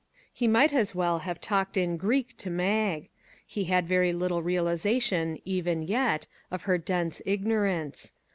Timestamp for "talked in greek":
1.39-2.35